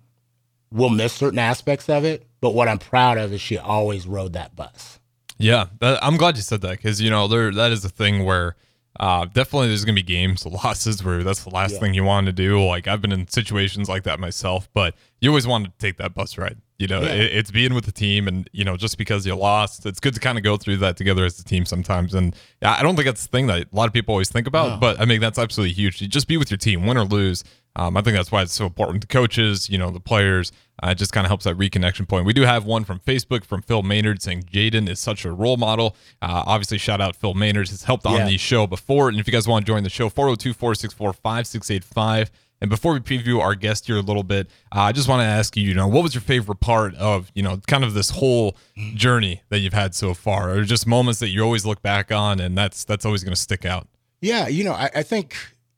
we'll 0.71 0.89
miss 0.89 1.13
certain 1.13 1.39
aspects 1.39 1.89
of 1.89 2.03
it 2.05 2.25
but 2.45 2.53
what 2.53 2.67
I'm 2.67 2.77
proud 2.77 3.17
of 3.17 3.33
is 3.33 3.41
she 3.41 3.57
always 3.57 4.05
rode 4.05 4.33
that 4.33 4.55
bus. 4.55 4.99
Yeah, 5.39 5.65
that, 5.79 5.97
I'm 6.03 6.15
glad 6.15 6.37
you 6.37 6.43
said 6.43 6.61
that 6.61 6.77
because 6.77 7.01
you 7.01 7.09
know 7.09 7.27
there 7.27 7.51
that 7.51 7.71
is 7.71 7.83
a 7.83 7.89
thing 7.89 8.23
where 8.23 8.55
uh, 9.00 9.25
definitely 9.25 9.68
there's 9.68 9.86
gonna 9.86 9.95
be 9.95 10.03
games 10.03 10.45
losses 10.63 11.03
where 11.03 11.24
that's 11.24 11.44
the 11.44 11.50
last 11.50 11.74
yeah. 11.74 11.80
thing 11.80 11.94
you 11.94 12.03
want 12.03 12.27
to 12.27 12.33
do. 12.33 12.63
Like 12.65 12.88
I've 12.88 13.01
been 13.01 13.12
in 13.12 13.27
situations 13.27 13.89
like 13.89 14.03
that 14.03 14.19
myself, 14.19 14.69
but 14.74 14.95
you 15.21 15.30
always 15.30 15.47
want 15.47 15.65
to 15.65 15.71
take 15.80 15.97
that 15.97 16.13
bus 16.13 16.38
ride. 16.38 16.57
You 16.77 16.88
know, 16.88 17.01
yeah. 17.01 17.13
it, 17.13 17.33
it's 17.33 17.51
being 17.51 17.74
with 17.74 17.86
the 17.86 17.92
team, 17.92 18.27
and 18.27 18.50
you 18.51 18.63
know, 18.63 18.75
just 18.75 18.97
because 18.97 19.25
you 19.25 19.33
lost, 19.36 19.86
it's 19.86 20.00
good 20.00 20.13
to 20.13 20.19
kind 20.19 20.38
of 20.38 20.44
go 20.44 20.57
through 20.57 20.77
that 20.77 20.97
together 20.97 21.24
as 21.24 21.39
a 21.39 21.44
team 21.44 21.65
sometimes. 21.65 22.13
And 22.13 22.36
I 22.62 22.83
don't 22.83 22.95
think 22.95 23.06
that's 23.06 23.25
the 23.25 23.31
thing 23.31 23.47
that 23.47 23.68
a 23.71 23.75
lot 23.75 23.88
of 23.88 23.94
people 23.94 24.13
always 24.13 24.30
think 24.30 24.47
about, 24.47 24.69
no. 24.69 24.77
but 24.77 25.00
I 25.00 25.06
mean 25.06 25.21
that's 25.21 25.39
absolutely 25.39 25.74
huge. 25.74 26.01
You 26.01 26.07
just 26.07 26.27
be 26.27 26.38
with 26.38 26.51
your 26.51 26.57
team, 26.57 26.86
win 26.86 26.98
or 26.98 27.06
lose. 27.06 27.44
Um, 27.77 27.98
I 27.98 28.01
think 28.01 28.15
that's 28.15 28.31
why 28.31 28.41
it's 28.41 28.53
so 28.53 28.65
important. 28.65 29.01
The 29.01 29.07
coaches, 29.07 29.69
you 29.69 29.77
know, 29.77 29.91
the 29.91 30.00
players, 30.00 30.51
uh, 30.83 30.89
it 30.89 30.95
just 30.95 31.13
kind 31.13 31.25
of 31.25 31.30
helps 31.30 31.45
that 31.45 31.57
reconnection 31.57 32.07
point. 32.07 32.25
We 32.25 32.33
do 32.33 32.44
have 32.44 32.66
one 32.66 32.83
from 32.83 33.00
Facebook 33.00 33.45
from 33.45 33.62
Phil 33.62 33.83
Maynard 33.83 34.22
saying 34.22 34.44
Jaden 34.44 34.89
is 34.89 35.00
such 35.00 35.25
a 35.25 35.31
role 35.31 35.57
model. 35.57 35.95
Uh, 36.22 36.44
obviously, 36.45 36.77
shout 36.77 37.01
out 37.01 37.16
Phil 37.16 37.33
Maynard. 37.33 37.69
Has 37.69 37.83
helped 37.83 38.06
on 38.06 38.18
yeah. 38.18 38.25
the 38.25 38.38
show 38.38 38.68
before. 38.68 39.10
And 39.10 39.19
if 39.19 39.27
you 39.27 39.33
guys 39.33 39.48
want 39.48 39.66
to 39.66 39.72
join 39.72 39.83
the 39.83 39.89
show, 39.89 40.10
402 40.10 40.54
464 40.54 41.13
5685. 41.13 42.31
And 42.62 42.69
before 42.69 42.94
we 42.94 43.00
preview 43.00 43.42
our 43.42 43.54
guest 43.54 43.86
here 43.86 43.98
a 43.98 44.01
little 44.01 44.24
bit, 44.24 44.48
uh, 44.74 44.80
I 44.80 44.92
just 44.92 45.10
want 45.10 45.19
to 45.19 45.25
ask 45.25 45.57
you, 45.57 45.63
you 45.63 45.74
know, 45.74 45.88
what 45.88 46.04
was 46.04 46.16
your 46.16 46.22
favorite 46.22 46.62
part 46.62 46.95
of, 46.95 47.30
you 47.36 47.44
know, 47.44 47.60
kind 47.68 47.83
of 47.83 47.94
this 47.94 48.12
whole 48.12 48.56
journey 48.95 49.42
that 49.50 49.60
you've 49.60 49.74
had 49.74 49.94
so 49.94 50.13
far, 50.13 50.51
or 50.51 50.63
just 50.63 50.88
moments 50.88 51.19
that 51.19 51.30
you 51.30 51.44
always 51.44 51.66
look 51.66 51.81
back 51.81 52.12
on, 52.12 52.39
and 52.39 52.57
that's 52.57 52.86
that's 52.86 53.06
always 53.06 53.24
going 53.24 53.33
to 53.33 53.39
stick 53.39 53.66
out. 53.66 53.88
Yeah, 54.22 54.48
you 54.48 54.63
know, 54.63 54.72
I, 54.72 54.89
I, 54.95 55.04
think, 55.04 55.36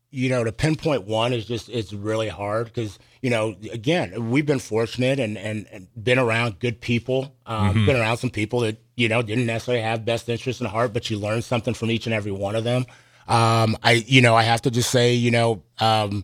you 0.09 0.30
know, 0.30 0.44
to 0.44 0.51
pinpoint 0.51 1.06
one 1.06 1.33
is 1.33 1.45
just 1.45 1.69
it's 1.69 1.94
really 1.94 2.30
hard 2.30 2.65
because 2.65 2.98
you 3.21 3.30
know, 3.30 3.56
again, 3.71 4.30
we've 4.30 4.45
been 4.45 4.59
fortunate 4.59 5.19
and 5.19 5.38
and, 5.38 5.68
and 5.71 5.88
been 6.01 6.19
around 6.19 6.59
good 6.59 6.80
people, 6.81 7.36
um, 7.45 7.69
mm-hmm. 7.69 7.86
been 7.86 7.95
around 7.98 8.18
some 8.18 8.30
people 8.30 8.62
that 8.62 8.81
you 8.95 9.09
know 9.09 9.21
didn't 9.21 9.45
necessarily 9.45 9.83
have 9.83 10.06
best 10.06 10.30
interests 10.30 10.62
in 10.62 10.68
heart, 10.68 10.93
but 10.93 11.10
you 11.10 11.17
learn 11.17 11.41
something 11.41 11.74
from 11.74 11.91
each 11.91 12.05
and 12.05 12.13
every 12.13 12.32
one 12.32 12.55
of 12.55 12.63
them. 12.63 12.86
Um, 13.27 13.77
I, 13.84 14.03
you 14.08 14.22
know, 14.22 14.36
I 14.36 14.43
have 14.43 14.62
to 14.63 14.72
just 14.72 14.89
say, 14.89 15.13
you 15.13 15.32
know. 15.32 15.63
Um, 15.79 16.24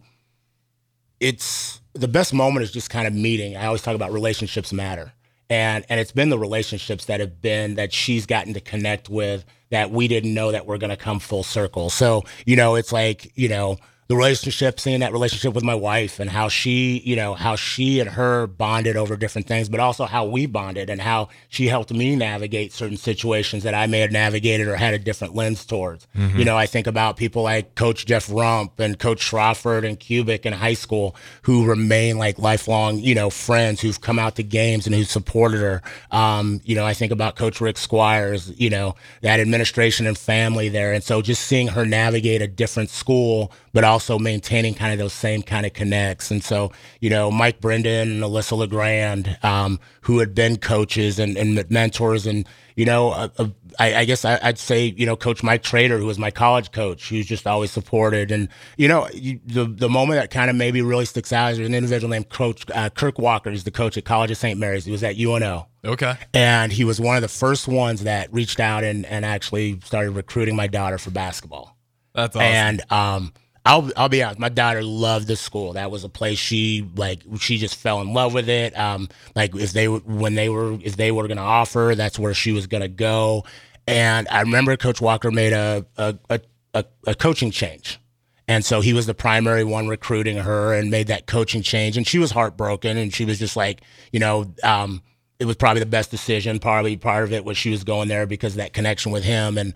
it's 1.19 1.81
the 1.93 2.08
best 2.08 2.34
moment 2.34 2.63
is 2.63 2.72
just 2.72 2.89
kind 2.89 3.08
of 3.08 3.13
meeting. 3.13 3.55
I 3.55 3.65
always 3.67 3.81
talk 3.81 3.96
about 3.96 4.12
relationships 4.12 4.74
matter. 4.74 5.13
And 5.53 5.86
and 5.88 6.00
it's 6.00 6.12
been 6.12 6.29
the 6.29 6.39
relationships 6.39 7.05
that 7.05 7.19
have 7.19 7.39
been 7.39 7.75
that 7.75 7.93
she's 7.93 8.25
gotten 8.25 8.55
to 8.55 8.60
connect 8.60 9.07
with 9.07 9.45
that 9.69 9.91
we 9.91 10.07
didn't 10.07 10.33
know 10.33 10.51
that 10.51 10.65
we're 10.65 10.79
going 10.79 10.89
to 10.89 10.98
come 10.98 11.19
full 11.19 11.43
circle. 11.43 11.91
So, 11.91 12.24
you 12.48 12.55
know, 12.55 12.74
it's 12.74 12.91
like, 12.91 13.31
you 13.36 13.50
know, 13.50 13.77
the 14.13 14.17
relationship, 14.17 14.79
seeing 14.79 15.00
that 15.00 15.12
relationship 15.12 15.53
with 15.53 15.63
my 15.63 15.74
wife 15.74 16.20
and 16.20 16.29
how 16.29 16.48
she, 16.48 17.00
you 17.00 17.15
know, 17.15 17.34
how 17.34 17.55
she 17.55 18.00
and 18.00 18.10
her 18.12 18.46
bonded 18.46 18.96
over 18.96 19.15
different 19.15 19.48
things, 19.48 19.70
but 19.70 19.79
also 19.79 20.05
how 20.05 20.25
we 20.25 20.46
bonded 20.46 20.89
and 20.89 21.01
how 21.01 21.29
she 21.50 21.67
helped 21.67 21.91
me 21.91 22.15
navigate 22.15 22.72
certain 22.72 22.98
situations 22.98 23.63
that 23.63 23.74
I 23.74 23.88
may 23.88 24.00
have 24.00 24.12
navigated 24.12 24.67
or 24.67 24.75
had 24.75 24.93
a 24.93 25.00
different 25.00 25.34
lens 25.34 25.65
towards. 25.65 26.08
Mm-hmm. 26.15 26.38
You 26.38 26.46
know, 26.46 26.55
I 26.55 26.67
think 26.67 26.86
about 26.86 27.17
people 27.17 27.41
like 27.43 27.74
Coach 27.74 28.05
Jeff 28.05 28.32
Rump 28.32 28.79
and 28.79 29.00
Coach 29.00 29.20
Schrofford 29.20 29.88
and 29.88 30.00
Cubic 30.00 30.46
in 30.46 30.53
high 30.53 30.75
school 30.75 31.15
who 31.41 31.65
remain 31.65 32.20
like 32.20 32.38
lifelong, 32.38 33.00
you 33.00 33.15
know, 33.15 33.32
friends 33.32 33.82
who've 33.82 34.00
come 34.00 34.20
out 34.20 34.36
to 34.36 34.43
games 34.43 34.86
and 34.86 34.96
who 34.96 35.05
supported 35.05 35.60
her. 35.60 35.82
Um, 36.12 36.62
you 36.63 36.75
know, 36.75 36.86
I 36.86 36.93
think 36.93 37.12
about 37.12 37.36
Coach 37.36 37.60
Rick 37.60 37.77
Squires, 37.77 38.53
you 38.60 38.70
know, 38.70 38.96
that 39.22 39.39
administration 39.39 40.05
and 40.05 40.17
family 40.17 40.70
there. 40.70 40.93
And 40.93 41.03
so 41.03 41.24
just 41.24 41.43
seeing 41.48 41.70
her 41.70 41.86
navigate 41.86 42.43
a 42.43 42.48
different 42.48 42.91
school, 42.91 43.51
but 43.74 43.84
also 43.84 44.02
maintaining 44.19 44.74
kind 44.74 44.93
of 44.93 45.00
those 45.00 45.13
same 45.13 45.41
kind 45.41 45.65
of 45.65 45.74
connects. 45.74 46.31
And 46.31 46.43
so, 46.43 46.72
you 47.00 47.10
know, 47.10 47.31
Mike 47.31 47.60
Brendan 47.62 48.12
and 48.12 48.24
Alyssa 48.24 48.57
LeGrand, 48.57 49.38
um, 49.43 49.79
who 50.01 50.19
had 50.19 50.33
been 50.36 50.57
coaches 50.57 51.19
and, 51.19 51.38
and 51.38 51.69
mentors 51.69 52.25
and, 52.25 52.48
you 52.75 52.86
know, 52.86 53.12
uh, 53.12 53.29
uh, 53.38 53.48
I, 53.79 53.95
I, 53.95 54.05
guess 54.05 54.25
I, 54.25 54.39
would 54.43 54.57
say, 54.57 54.93
you 54.98 55.05
know, 55.05 55.15
Coach 55.15 55.43
Mike 55.43 55.63
Trader, 55.63 55.98
who 55.98 56.05
was 56.05 56.17
my 56.17 56.31
college 56.31 56.72
coach, 56.72 57.10
who's 57.10 57.25
just 57.25 57.45
always 57.45 57.72
supported. 57.72 58.31
And, 58.31 58.50
you 58.77 58.88
know, 58.88 59.07
you, 59.13 59.39
the, 59.45 59.65
the 59.65 59.89
moment 59.89 60.19
that 60.19 60.31
kind 60.31 60.50
of 60.50 60.55
maybe 60.55 60.81
really 60.81 61.05
sticks 61.05 61.31
out 61.31 61.53
is 61.53 61.60
an 61.60 61.74
individual 61.74 62.10
named 62.10 62.29
Coach 62.29 62.65
uh, 62.74 62.89
Kirk 62.89 63.19
Walker. 63.19 63.51
He's 63.51 63.63
the 63.63 63.72
coach 63.72 63.98
at 63.98 64.05
College 64.05 64.31
of 64.31 64.38
St. 64.38 64.60
Mary's. 64.60 64.86
He 64.86 64.91
was 64.91 65.03
at 65.03 65.17
UNO. 65.17 65.67
Okay. 65.86 66.17
And 66.33 66.72
he 66.72 66.83
was 66.83 67.00
one 67.00 67.15
of 67.15 67.22
the 67.22 67.27
first 67.27 67.67
ones 67.67 68.03
that 68.03 68.33
reached 68.33 68.60
out 68.60 68.83
and, 68.83 69.05
and 69.05 69.25
actually 69.25 69.79
started 69.81 70.12
recruiting 70.12 70.55
my 70.55 70.67
daughter 70.67 70.98
for 70.98 71.12
basketball. 71.12 71.77
That's 72.15 72.36
awesome. 72.36 72.45
And, 72.45 72.91
um, 72.91 73.33
I'll 73.65 73.89
I'll 73.96 74.10
be 74.10 74.22
honest. 74.22 74.39
My 74.39 74.50
daughter 74.50 74.84
loved 74.84 75.27
the 75.27 75.36
school. 75.36 75.74
That 75.74 75.89
was 75.89 76.03
a 76.03 76.10
place 76.10 76.38
she 76.38 76.89
like. 76.96 77.22
She 77.39 77.58
just 77.58 77.75
fell 77.75 78.01
in 78.01 78.13
love 78.13 78.34
with 78.34 78.50
it. 78.50 78.77
Um, 78.77 79.08
like 79.36 79.55
if 79.55 79.72
they 79.72 79.88
when 79.88 80.36
they 80.36 80.50
were 80.50 80.74
if 80.84 80.98
they 80.98 81.12
were 81.12 81.27
to 81.27 81.38
offer, 81.38 81.93
that's 81.96 82.20
where 82.20 82.34
she 82.34 82.51
was 82.51 82.67
to 82.67 82.88
go. 82.88 83.46
And 83.88 84.27
I 84.29 84.41
remember 84.41 84.75
Coach 84.75 85.00
Walker 85.01 85.32
made 85.32 85.53
a 85.53 85.86
a, 85.98 86.17
a 86.29 86.41
a 86.74 86.86
a 87.08 87.15
coaching 87.15 87.51
change. 87.51 88.00
And 88.48 88.65
so 88.65 88.82
he 88.82 88.91
was 88.91 89.05
the 89.05 89.13
primary 89.13 89.63
one 89.63 89.88
recruiting 89.88 90.38
her 90.38 90.74
and 90.74 90.91
made 90.91 91.08
that 91.08 91.27
coaching 91.27 91.62
change. 91.62 91.96
And 91.96 92.05
she 92.05 92.20
was 92.20 92.32
heartbroken. 92.32 92.98
And 92.98 93.13
she 93.13 93.24
was 93.24 93.39
just 93.39 93.55
like, 93.55 93.82
you 94.12 94.20
know, 94.20 94.53
um, 94.63 95.01
it 95.39 95.46
was 95.46 95.55
probably 95.55 95.79
the 95.79 95.86
best 95.86 96.12
decision. 96.12 96.60
Probably 96.60 96.98
part 96.98 97.24
of 97.24 97.32
it 97.32 97.46
was 97.46 97.58
she 97.58 97.70
was 97.70 97.86
going 97.86 98.10
there 98.10 98.25
because 98.25 98.53
of 98.53 98.58
that 98.58 98.74
connection 98.74 99.13
with 99.13 99.24
him. 99.24 99.58
And 99.58 99.74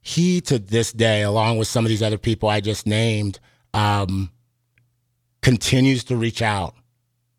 he 0.00 0.40
to 0.42 0.58
this 0.58 0.92
day, 0.92 1.22
along 1.22 1.58
with 1.58 1.68
some 1.68 1.84
of 1.84 1.88
these 1.88 2.02
other 2.02 2.18
people 2.18 2.48
I 2.48 2.60
just 2.60 2.86
named, 2.86 3.40
um, 3.74 4.30
continues 5.42 6.04
to 6.04 6.16
reach 6.16 6.42
out 6.42 6.74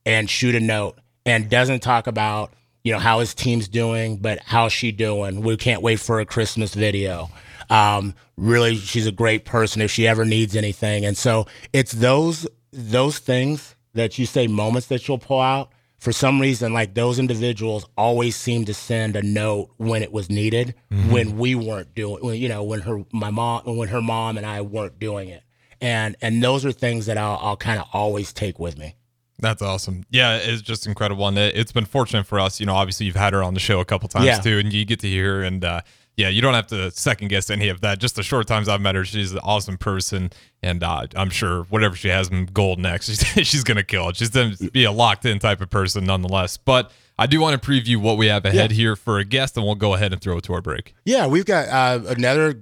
and 0.06 0.30
shoot 0.30 0.56
a 0.56 0.60
note 0.60 0.98
and 1.26 1.50
doesn't 1.50 1.82
talk 1.82 2.08
about 2.08 2.54
you 2.84 2.94
know 2.94 3.00
how 3.00 3.20
his 3.20 3.34
team's 3.34 3.68
doing, 3.68 4.18
but 4.18 4.40
how's 4.46 4.72
she 4.72 4.92
doing? 4.92 5.42
We 5.42 5.58
can't 5.58 5.82
wait 5.82 6.00
for 6.00 6.20
a 6.20 6.26
Christmas 6.26 6.74
video. 6.74 7.30
Um, 7.70 8.16
really, 8.38 8.78
she's 8.78 9.06
a 9.06 9.12
great 9.12 9.46
person 9.46 9.82
if 9.82 9.92
she 9.92 10.08
ever 10.08 10.26
needs 10.26 10.56
anything, 10.56 11.06
and 11.06 11.18
so 11.18 11.46
it's 11.74 11.92
those 11.92 12.48
those 12.72 13.20
things 13.20 13.76
that 13.94 14.18
you 14.18 14.26
say 14.26 14.48
moments 14.48 14.88
that 14.88 15.08
you'll 15.08 15.18
pull 15.18 15.42
out 15.42 15.72
for 16.00 16.12
some 16.14 16.40
reason, 16.40 16.74
like 16.74 16.94
those 16.94 17.20
individuals 17.20 17.86
always 17.98 18.36
seem 18.36 18.66
to 18.66 18.74
send 18.74 19.16
a 19.16 19.22
note 19.22 19.70
when 19.78 20.02
it 20.02 20.12
was 20.12 20.30
needed, 20.30 20.74
mm-hmm. 20.92 21.12
when 21.12 21.38
we 21.38 21.56
weren't 21.56 21.94
doing, 21.94 22.24
when, 22.24 22.36
you 22.36 22.48
know, 22.48 22.64
when 22.64 22.82
her, 22.82 23.04
my 23.12 23.30
mom, 23.30 23.78
when 23.78 23.90
her 23.90 24.02
mom 24.02 24.38
and 24.38 24.46
I 24.46 24.62
weren't 24.62 24.98
doing 24.98 25.30
it. 25.30 25.44
And, 25.82 26.16
and 26.22 26.42
those 26.42 26.66
are 26.66 26.72
things 26.72 27.06
that 27.06 27.18
I'll, 27.18 27.38
I'll 27.42 27.58
kind 27.58 27.80
of 27.80 27.88
always 27.94 28.34
take 28.34 28.60
with 28.60 28.78
me. 28.78 28.96
That's 29.40 29.62
awesome. 29.62 30.04
Yeah, 30.10 30.38
it's 30.38 30.62
just 30.62 30.88
incredible. 30.88 31.28
And 31.28 31.38
it, 31.38 31.56
has 31.56 31.72
been 31.72 31.86
fortunate 31.86 32.26
for 32.26 32.40
us. 32.40 32.60
You 32.60 32.66
know, 32.66 32.76
obviously 32.76 33.06
you've 33.06 33.16
had 33.16 33.34
her 33.34 33.44
on 33.44 33.54
the 33.54 33.60
show 33.60 33.80
a 33.80 33.86
couple 33.86 34.10
times 34.10 34.26
yeah. 34.26 34.40
too, 34.40 34.58
and 34.58 34.72
you 34.74 34.86
get 34.86 35.00
to 35.02 35.08
hear 35.08 35.44
and, 35.44 35.64
uh, 35.64 35.82
yeah, 36.20 36.28
you 36.28 36.42
don't 36.42 36.54
have 36.54 36.68
to 36.68 36.92
second 36.92 37.30
guess 37.30 37.50
any 37.50 37.70
of 37.70 37.80
that. 37.80 38.00
Just 38.00 38.16
the 38.18 38.24
short 38.24 38.46
times 38.46 38.68
I've 38.68 38.82
met 38.82 38.94
her, 38.94 39.06
she's 39.06 39.32
an 39.32 39.40
awesome 39.40 39.78
person, 39.78 40.32
and 40.62 40.84
uh, 40.84 41.08
I'm 41.16 41.30
sure 41.30 41.64
whatever 41.70 41.96
she 41.96 42.10
has 42.10 42.28
in 42.28 42.48
gold 42.48 42.78
next, 42.78 43.06
she's, 43.06 43.20
she's 43.48 43.64
gonna 43.64 43.84
kill 43.84 44.10
it. 44.10 44.18
She's 44.18 44.30
gonna 44.30 44.54
be 44.74 44.84
a 44.84 44.92
locked 44.92 45.26
in 45.26 45.40
type 45.40 45.62
of 45.62 45.70
person 45.70 46.04
nonetheless. 46.04 46.58
But 46.58 46.92
I 47.20 47.26
do 47.26 47.42
want 47.42 47.62
to 47.62 47.70
preview 47.70 47.98
what 47.98 48.18
we 48.18 48.28
have 48.28 48.46
ahead 48.46 48.72
yeah. 48.72 48.78
here 48.78 48.96
for 48.96 49.20
a 49.20 49.26
guest, 49.26 49.58
and 49.58 49.66
we'll 49.66 49.76
go 49.76 49.94
ahead 49.94 50.14
and 50.14 50.22
throw 50.22 50.38
it 50.38 50.46
to 50.46 50.54
our 50.54 50.62
break. 50.62 50.96
Yeah, 51.04 51.28
we've 51.28 51.46
got 51.46 51.68
uh, 51.68 52.02
another. 52.08 52.62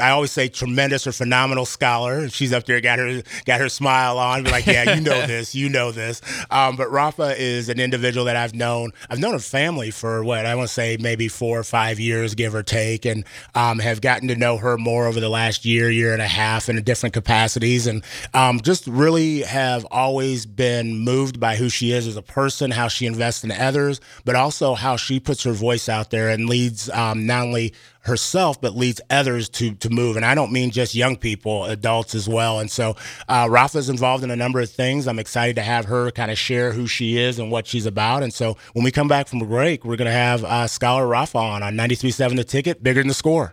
I 0.00 0.10
always 0.10 0.30
say 0.30 0.48
tremendous 0.48 1.06
or 1.06 1.12
phenomenal 1.12 1.66
scholar. 1.66 2.30
She's 2.30 2.54
up 2.54 2.64
there, 2.64 2.80
got 2.80 2.98
her 2.98 3.22
got 3.44 3.60
her 3.60 3.68
smile 3.68 4.16
on, 4.16 4.44
like, 4.44 4.64
yeah, 4.64 4.94
you 4.94 5.02
know 5.02 5.26
this, 5.26 5.54
you 5.54 5.68
know 5.68 5.92
this. 5.92 6.22
Um, 6.50 6.76
but 6.76 6.90
Rafa 6.90 7.38
is 7.38 7.68
an 7.68 7.78
individual 7.78 8.24
that 8.24 8.36
I've 8.36 8.54
known. 8.54 8.92
I've 9.10 9.18
known 9.18 9.34
her 9.34 9.38
family 9.38 9.90
for 9.90 10.24
what 10.24 10.46
I 10.46 10.54
want 10.54 10.68
to 10.68 10.74
say 10.74 10.96
maybe 10.98 11.28
four 11.28 11.58
or 11.58 11.64
five 11.64 12.00
years, 12.00 12.34
give 12.34 12.54
or 12.54 12.62
take, 12.62 13.04
and 13.04 13.26
um, 13.54 13.78
have 13.78 14.00
gotten 14.00 14.26
to 14.28 14.36
know 14.36 14.56
her 14.56 14.78
more 14.78 15.06
over 15.06 15.20
the 15.20 15.28
last 15.28 15.66
year, 15.66 15.90
year 15.90 16.14
and 16.14 16.22
a 16.22 16.28
half, 16.28 16.70
in 16.70 16.82
different 16.82 17.12
capacities, 17.12 17.86
and 17.86 18.02
um, 18.32 18.58
just 18.62 18.86
really 18.86 19.42
have 19.42 19.86
always 19.90 20.46
been 20.46 20.96
moved 20.96 21.38
by 21.38 21.56
who 21.56 21.68
she 21.68 21.92
is 21.92 22.06
as 22.06 22.16
a 22.16 22.22
person, 22.22 22.70
how 22.70 22.88
she 22.88 23.04
invests 23.04 23.44
in 23.44 23.52
others 23.52 23.81
but 24.24 24.34
also 24.34 24.74
how 24.74 24.96
she 24.96 25.20
puts 25.20 25.42
her 25.42 25.52
voice 25.52 25.88
out 25.88 26.10
there 26.10 26.28
and 26.28 26.48
leads 26.48 26.88
um, 26.90 27.26
not 27.26 27.42
only 27.42 27.72
herself 28.04 28.60
but 28.60 28.76
leads 28.76 29.00
others 29.10 29.48
to 29.48 29.74
to 29.74 29.88
move. 29.88 30.16
And 30.16 30.24
I 30.24 30.34
don't 30.34 30.52
mean 30.52 30.70
just 30.70 30.94
young 30.94 31.16
people, 31.16 31.64
adults 31.64 32.14
as 32.14 32.28
well. 32.28 32.58
And 32.60 32.70
so 32.70 32.96
uh, 33.28 33.46
Rafa's 33.50 33.88
involved 33.88 34.24
in 34.24 34.30
a 34.30 34.36
number 34.36 34.60
of 34.60 34.70
things. 34.70 35.06
I'm 35.06 35.18
excited 35.18 35.56
to 35.56 35.62
have 35.62 35.86
her 35.86 36.10
kind 36.10 36.30
of 36.30 36.38
share 36.38 36.72
who 36.72 36.86
she 36.86 37.18
is 37.18 37.38
and 37.38 37.50
what 37.50 37.66
she's 37.66 37.86
about. 37.86 38.22
And 38.22 38.32
so 38.32 38.56
when 38.72 38.84
we 38.84 38.90
come 38.90 39.08
back 39.08 39.28
from 39.28 39.40
break, 39.46 39.84
we're 39.84 39.96
going 39.96 40.06
to 40.06 40.12
have 40.12 40.44
uh, 40.44 40.66
Scholar 40.66 41.06
Rafa 41.06 41.38
on 41.38 41.62
on 41.62 41.74
93.7 41.74 42.36
The 42.36 42.44
Ticket, 42.44 42.82
bigger 42.82 43.00
than 43.00 43.08
the 43.08 43.14
score. 43.14 43.50